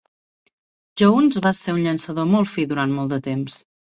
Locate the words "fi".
2.53-2.65